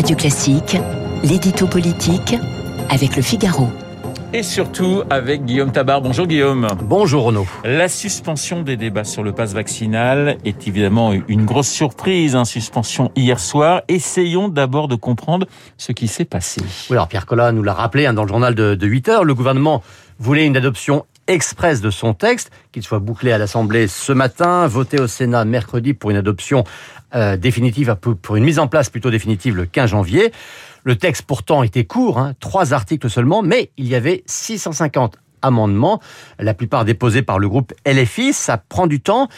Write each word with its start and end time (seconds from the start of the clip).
Radio 0.00 0.16
Classique, 0.16 0.78
l'édito 1.22 1.66
politique 1.66 2.34
avec 2.88 3.16
le 3.16 3.22
Figaro. 3.22 3.68
Et 4.32 4.42
surtout 4.42 5.02
avec 5.10 5.44
Guillaume 5.44 5.72
Tabar. 5.72 6.00
Bonjour 6.00 6.26
Guillaume. 6.26 6.68
Bonjour 6.84 7.24
Renaud. 7.24 7.46
La 7.64 7.86
suspension 7.86 8.62
des 8.62 8.78
débats 8.78 9.04
sur 9.04 9.22
le 9.22 9.32
pass 9.32 9.52
vaccinal 9.52 10.38
est 10.46 10.66
évidemment 10.66 11.12
une 11.12 11.44
grosse 11.44 11.68
surprise. 11.68 12.34
Hein, 12.34 12.46
suspension 12.46 13.12
hier 13.14 13.38
soir. 13.38 13.82
Essayons 13.88 14.48
d'abord 14.48 14.88
de 14.88 14.94
comprendre 14.94 15.46
ce 15.76 15.92
qui 15.92 16.08
s'est 16.08 16.24
passé. 16.24 16.62
Oui, 16.88 16.96
alors 16.96 17.06
Pierre 17.06 17.26
Collat 17.26 17.52
nous 17.52 17.62
l'a 17.62 17.74
rappelé 17.74 18.06
hein, 18.06 18.14
dans 18.14 18.22
le 18.22 18.28
journal 18.28 18.54
de, 18.54 18.74
de 18.74 18.86
8 18.86 19.08
heures. 19.10 19.24
Le 19.24 19.34
gouvernement 19.34 19.82
voulait 20.18 20.46
une 20.46 20.56
adoption 20.56 21.04
express 21.30 21.80
de 21.80 21.90
son 21.90 22.12
texte, 22.12 22.50
qu'il 22.72 22.82
soit 22.82 22.98
bouclé 22.98 23.30
à 23.30 23.38
l'Assemblée 23.38 23.86
ce 23.86 24.12
matin, 24.12 24.66
voté 24.66 25.00
au 25.00 25.06
Sénat 25.06 25.44
mercredi 25.44 25.94
pour 25.94 26.10
une 26.10 26.16
adoption 26.16 26.64
euh, 27.14 27.36
définitive, 27.36 27.94
pour 27.94 28.36
une 28.36 28.44
mise 28.44 28.58
en 28.58 28.66
place 28.66 28.90
plutôt 28.90 29.10
définitive 29.10 29.56
le 29.56 29.64
15 29.64 29.90
janvier. 29.90 30.32
Le 30.82 30.96
texte 30.96 31.22
pourtant 31.22 31.62
était 31.62 31.84
court, 31.84 32.18
hein, 32.18 32.34
trois 32.40 32.72
articles 32.72 33.08
seulement, 33.08 33.42
mais 33.42 33.70
il 33.76 33.86
y 33.86 33.94
avait 33.94 34.24
650 34.26 35.18
amendements, 35.40 36.00
la 36.38 36.52
plupart 36.52 36.84
déposés 36.84 37.22
par 37.22 37.38
le 37.38 37.48
groupe 37.48 37.72
LFI. 37.86 38.32
Ça 38.32 38.58
prend 38.58 38.88
du 38.88 39.00
temps. 39.00 39.28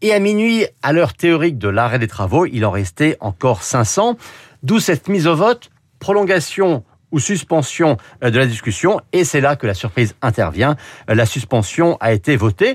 Et 0.00 0.12
à 0.12 0.18
minuit, 0.18 0.66
à 0.82 0.92
l'heure 0.92 1.12
théorique 1.12 1.58
de 1.58 1.68
l'arrêt 1.68 1.98
des 1.98 2.08
travaux, 2.08 2.46
il 2.46 2.64
en 2.64 2.70
restait 2.70 3.18
encore 3.20 3.62
500. 3.62 4.16
D'où 4.62 4.80
cette 4.80 5.08
mise 5.08 5.26
au 5.26 5.36
vote, 5.36 5.70
prolongation 6.00 6.82
ou 7.12 7.20
suspension 7.20 7.96
euh, 8.24 8.30
de 8.30 8.38
la 8.38 8.46
discussion. 8.46 9.00
Et 9.12 9.24
c'est 9.24 9.40
là 9.40 9.56
que 9.56 9.66
la 9.66 9.74
surprise 9.74 10.14
intervient. 10.22 10.76
Euh, 11.08 11.14
la 11.14 11.26
suspension 11.26 11.96
a 12.00 12.12
été 12.12 12.36
votée 12.36 12.74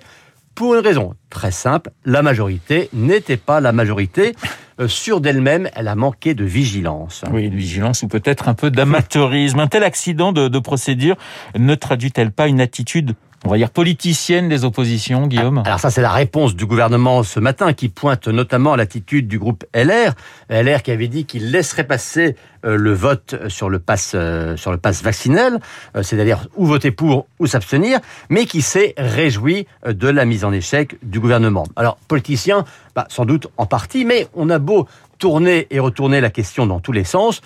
pour 0.55 0.73
une 0.73 0.81
raison 0.81 1.13
très 1.29 1.51
simple. 1.51 1.91
La 2.05 2.21
majorité 2.21 2.89
n'était 2.93 3.37
pas 3.37 3.59
la 3.59 3.71
majorité. 3.71 4.33
Euh, 4.79 4.87
sûre 4.87 5.21
d'elle-même, 5.21 5.69
elle 5.75 5.87
a 5.87 5.95
manqué 5.95 6.33
de 6.33 6.45
vigilance. 6.45 7.23
Oui, 7.31 7.49
de 7.49 7.55
vigilance 7.55 8.01
ou 8.03 8.07
peut-être 8.07 8.47
un 8.47 8.53
peu 8.53 8.71
d'amateurisme. 8.71 9.59
Un 9.59 9.67
tel 9.67 9.83
accident 9.83 10.31
de, 10.31 10.47
de 10.47 10.59
procédure 10.59 11.15
ne 11.57 11.75
traduit-elle 11.75 12.31
pas 12.31 12.47
une 12.47 12.61
attitude 12.61 13.15
on 13.45 13.49
va 13.49 13.57
dire 13.57 13.69
politicienne 13.69 14.49
des 14.49 14.65
oppositions, 14.65 15.27
Guillaume? 15.27 15.61
Alors 15.65 15.79
ça, 15.79 15.91
c'est 15.91 16.01
la 16.01 16.11
réponse 16.11 16.55
du 16.55 16.65
gouvernement 16.65 17.23
ce 17.23 17.39
matin 17.39 17.73
qui 17.73 17.89
pointe 17.89 18.27
notamment 18.27 18.75
l'attitude 18.75 19.27
du 19.27 19.37
groupe 19.37 19.63
LR. 19.73 20.13
LR 20.49 20.81
qui 20.81 20.91
avait 20.91 21.07
dit 21.07 21.25
qu'il 21.25 21.51
laisserait 21.51 21.85
passer 21.85 22.35
euh, 22.65 22.75
le 22.77 22.93
vote 22.93 23.35
sur 23.47 23.69
le 23.69 23.79
pass 23.79 24.13
euh, 24.15 24.57
sur 24.57 24.71
le 24.71 24.77
pass 24.77 25.03
vaccinal, 25.03 25.59
euh, 25.95 26.03
c'est-à-dire 26.03 26.47
ou 26.55 26.65
voter 26.65 26.91
pour 26.91 27.27
ou 27.39 27.45
s'abstenir, 27.45 27.99
mais 28.29 28.45
qui 28.45 28.61
s'est 28.61 28.95
réjoui 28.97 29.67
de 29.85 30.07
la 30.07 30.25
mise 30.25 30.43
en 30.43 30.51
échec 30.51 30.95
du 31.03 31.19
gouvernement. 31.19 31.65
Alors 31.75 31.97
politicien, 32.07 32.65
bah, 32.95 33.05
sans 33.09 33.25
doute 33.25 33.47
en 33.57 33.65
partie, 33.65 34.03
mais 34.03 34.27
on 34.33 34.49
a 34.49 34.57
beau 34.57 34.87
tourner 35.19 35.67
et 35.69 35.79
retourner 35.79 36.21
la 36.21 36.29
question 36.29 36.65
dans 36.65 36.79
tous 36.79 36.91
les 36.91 37.03
sens. 37.03 37.41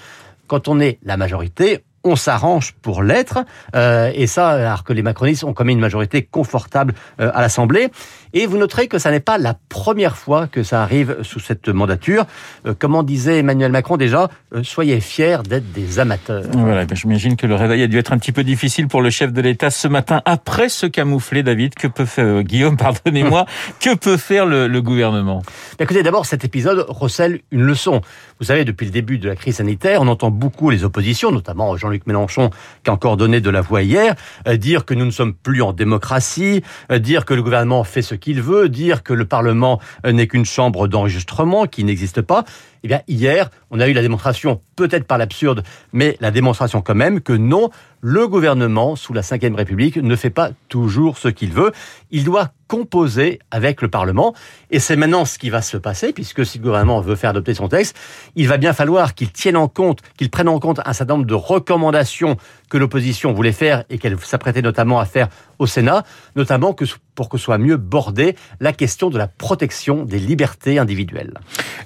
Quand 0.48 0.68
on 0.68 0.80
est 0.80 1.00
la 1.04 1.18
majorité, 1.18 1.84
on 2.04 2.16
s'arrange 2.16 2.74
pour 2.82 3.04
l'être. 3.04 3.40
Euh, 3.76 4.12
et 4.14 4.28
ça, 4.28 4.50
alors 4.50 4.84
que 4.84 4.94
les 4.94 5.02
macronistes 5.02 5.44
ont 5.44 5.54
quand 5.54 5.66
même 5.66 5.76
une 5.76 5.82
majorité 5.82 6.24
confortable 6.24 6.94
euh, 7.20 7.32
à 7.34 7.42
l'Assemblée. 7.42 7.90
Et 8.34 8.46
vous 8.46 8.58
noterez 8.58 8.88
que 8.88 8.98
ça 8.98 9.12
n'est 9.12 9.20
pas 9.20 9.38
la 9.38 9.56
première 9.70 10.18
fois 10.18 10.48
que 10.48 10.64
ça 10.64 10.82
arrive 10.82 11.18
sous 11.24 11.40
cette 11.40 11.70
mandature. 11.70 12.26
Euh, 12.66 12.74
comment 12.78 13.04
disait 13.04 13.40
Emmanuel 13.40 13.72
Macron 13.72 13.98
déjà, 13.98 14.30
soyez 14.64 15.00
fiers 15.00 15.38
d'être 15.48 15.72
des 15.72 16.00
amateurs. 16.00 16.44
Voilà, 16.54 16.86
ben, 16.86 16.96
j'imagine 16.96 17.36
que 17.36 17.48
le 17.48 17.56
réveil 17.56 17.84
a 17.84 17.88
dû 17.88 17.98
être 17.98 18.14
un 18.14 18.18
petit 18.18 18.32
peu 18.32 18.44
difficile 18.44 18.88
pour 18.88 19.02
le 19.02 19.10
chef 19.10 19.32
de 19.32 19.42
l'État 19.42 19.70
ce 19.70 19.88
matin. 19.88 20.22
Après 20.26 20.70
ce 20.70 20.86
camouflet, 20.86 21.44
David, 21.44 21.76
que 21.76 21.88
peut 21.88 22.06
faire 22.06 22.44
Guillaume, 22.44 22.78
pardonnez-moi, 22.78 23.46
que 23.80 23.96
peut 23.96 24.18
faire 24.18 24.46
le, 24.46 24.68
le 24.68 24.82
gouvernement? 24.82 25.42
Ben, 25.78 25.84
Écoutez, 25.84 26.04
d'abord, 26.04 26.26
cet 26.26 26.46
épisode 26.46 26.86
recèle 26.88 27.42
une 27.52 27.64
leçon. 27.64 28.02
Vous 28.40 28.46
savez, 28.46 28.66
depuis 28.66 28.86
le 28.86 28.92
début 28.92 29.18
de 29.18 29.28
la 29.28 29.36
crise 29.36 29.58
sanitaire, 29.58 30.02
on 30.02 30.08
entend 30.08 30.32
beaucoup 30.32 30.70
les 30.70 30.84
oppositions, 30.84 31.32
notamment 31.32 31.76
Jean 31.78 31.91
Jean-Luc 31.92 32.08
Mélenchon, 32.08 32.52
qui 32.84 32.90
a 32.90 32.94
encore 32.94 33.18
donné 33.18 33.42
de 33.42 33.50
la 33.50 33.60
voix 33.60 33.82
hier, 33.82 34.16
euh, 34.48 34.56
dire 34.56 34.86
que 34.86 34.94
nous 34.94 35.06
ne 35.06 35.12
sommes 35.12 35.34
plus 35.34 35.62
en 35.62 35.74
démocratie, 35.74 36.64
euh, 36.92 37.00
dire 37.00 37.26
que 37.26 37.34
le 37.34 37.44
gouvernement 37.44 37.84
fait 37.84 38.02
ce 38.02 38.16
qu'il 38.16 38.42
veut, 38.42 38.70
dire 38.70 39.04
que 39.04 39.14
le 39.14 39.26
Parlement 39.26 39.82
euh, 40.06 40.14
n'est 40.14 40.28
qu'une 40.28 40.46
chambre 40.46 40.88
d'enregistrement 40.88 41.66
qui 41.66 41.84
n'existe 41.84 42.22
pas. 42.22 42.46
Eh 42.84 42.88
bien, 42.88 43.02
hier, 43.08 43.50
on 43.70 43.80
a 43.80 43.88
eu 43.88 43.94
la 43.94 44.02
démonstration, 44.02 44.62
peut-être 44.76 45.06
par 45.06 45.18
l'absurde, 45.18 45.64
mais 45.94 46.18
la 46.20 46.32
démonstration 46.32 46.82
quand 46.82 46.96
même 46.96 47.22
que 47.22 47.34
non, 47.34 47.70
le 48.02 48.28
gouvernement, 48.28 48.96
sous 48.96 49.14
la 49.14 49.22
Ve 49.22 49.56
République, 49.56 49.98
ne 49.98 50.16
fait 50.16 50.32
pas 50.32 50.50
toujours 50.68 51.20
ce 51.20 51.28
qu'il 51.28 51.52
veut. 51.54 51.72
Il 52.10 52.24
doit 52.24 52.52
composer 52.68 53.40
avec 53.52 53.82
le 53.82 53.90
Parlement. 53.90 54.34
Et 54.72 54.80
c'est 54.80 54.96
maintenant 54.96 55.26
ce 55.26 55.38
qui 55.38 55.50
va 55.50 55.62
se 55.62 55.78
passer, 55.78 56.14
puisque 56.14 56.46
si 56.46 56.58
le 56.58 56.64
gouvernement 56.64 57.02
veut 57.02 57.16
faire 57.16 57.32
adopter 57.32 57.54
son 57.54 57.68
texte, 57.68 57.96
il 58.36 58.48
va 58.48 58.58
bien 58.58 58.74
falloir 58.74 59.14
qu'il 59.14 59.32
tienne 59.32 59.58
en 59.58 59.68
compte, 59.68 60.00
qu'il 60.18 60.32
prenne 60.32 60.48
en 60.48 60.58
compte 60.60 60.80
un 60.84 60.94
certain 60.94 61.16
nombre 61.16 61.28
de 61.28 61.34
recommandations 61.34 62.38
que 62.70 62.78
l'opposition 62.78 63.34
voulait 63.34 63.52
faire 63.52 63.84
et 63.90 63.98
qu'elle 63.98 64.18
s'apprêtait 64.20 64.62
notamment 64.62 65.00
à 65.00 65.06
faire 65.06 65.28
au 65.60 65.68
Sénat, 65.68 66.04
notamment 66.36 66.74
que 66.74 66.86
pour 67.16 67.30
que 67.30 67.38
soit 67.38 67.58
mieux 67.58 67.78
bordée 67.78 68.36
la 68.60 68.74
question 68.74 69.10
de 69.10 69.18
la 69.18 69.28
protection 69.28 70.06
des 70.06 70.20
libertés 70.20 70.80
individuelles. 70.80 71.34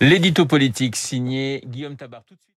L'édito 0.01 0.45
politique 0.45 0.95
signé 0.95 1.61
Guillaume 1.65 1.95
Tabar. 1.95 2.23